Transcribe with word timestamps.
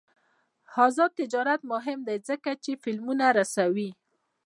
آزاد 0.85 1.11
تجارت 1.19 1.61
مهم 1.71 1.99
دی 2.07 2.17
ځکه 2.29 2.51
چې 2.63 2.71
فلمونه 2.83 3.25
رسوي. 3.37 3.89